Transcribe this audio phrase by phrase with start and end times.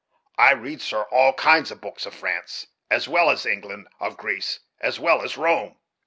[0.39, 4.61] I read, sir, all kinds of books; of France, as well as England; of Greece,
[4.79, 5.77] as well as Rome.